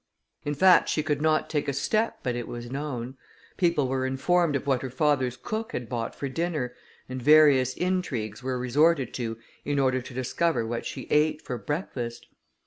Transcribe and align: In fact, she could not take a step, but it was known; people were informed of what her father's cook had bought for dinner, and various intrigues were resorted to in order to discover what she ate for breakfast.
In 0.43 0.55
fact, 0.55 0.89
she 0.89 1.03
could 1.03 1.21
not 1.21 1.47
take 1.47 1.67
a 1.67 1.73
step, 1.73 2.21
but 2.23 2.35
it 2.35 2.47
was 2.47 2.71
known; 2.71 3.17
people 3.55 3.87
were 3.87 4.07
informed 4.07 4.55
of 4.55 4.65
what 4.65 4.81
her 4.81 4.89
father's 4.89 5.37
cook 5.37 5.73
had 5.73 5.87
bought 5.87 6.15
for 6.15 6.27
dinner, 6.27 6.73
and 7.07 7.21
various 7.21 7.75
intrigues 7.75 8.41
were 8.41 8.57
resorted 8.57 9.13
to 9.13 9.37
in 9.63 9.77
order 9.77 10.01
to 10.01 10.13
discover 10.15 10.65
what 10.65 10.87
she 10.87 11.05
ate 11.11 11.43
for 11.43 11.59
breakfast. 11.59 12.25